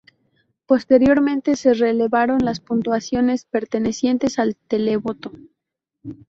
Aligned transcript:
Posteriormente, 0.65 1.55
se 1.55 1.75
revelaron 1.75 2.39
las 2.39 2.59
puntuaciones 2.59 3.45
pertenecientes 3.45 4.39
al 4.39 4.55
televoto. 4.55 5.31